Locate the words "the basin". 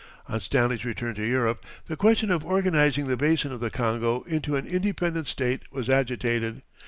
3.05-3.51